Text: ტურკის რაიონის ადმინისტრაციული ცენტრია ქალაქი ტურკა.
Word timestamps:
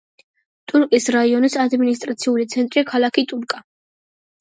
ტურკის 0.73 1.09
რაიონის 1.17 1.59
ადმინისტრაციული 1.65 2.49
ცენტრია 2.57 2.89
ქალაქი 2.91 3.29
ტურკა. 3.33 3.65